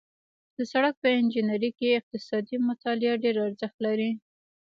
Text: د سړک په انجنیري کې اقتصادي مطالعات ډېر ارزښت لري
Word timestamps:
د 0.57 0.59
سړک 0.71 0.95
په 1.01 1.07
انجنیري 1.17 1.71
کې 1.77 1.87
اقتصادي 1.99 2.55
مطالعات 2.69 3.19
ډېر 3.25 3.35
ارزښت 3.47 3.77
لري 3.85 4.11